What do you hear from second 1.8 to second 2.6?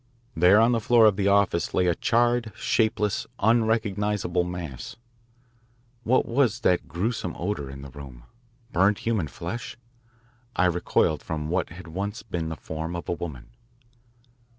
a charred,